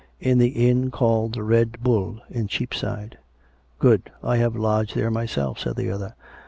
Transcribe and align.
'*"" 0.05 0.09
In 0.31 0.39
the 0.39 0.67
inn 0.67 0.89
called 0.89 1.35
the' 1.35 1.43
Red 1.43 1.77
Bull,' 1.83 2.21
in 2.31 2.47
Cheapside."" 2.47 3.19
Good. 3.77 4.11
I 4.23 4.37
have 4.37 4.55
lodged 4.55 4.95
there 4.95 5.11
myself," 5.11 5.59
said 5.59 5.75
the 5.75 5.91
other. 5.91 6.15